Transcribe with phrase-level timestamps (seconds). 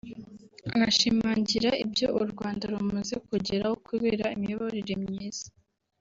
[0.75, 5.47] anashimangira ibyo u Rwanda rumaze kugeraho kubera imiyoborere myiza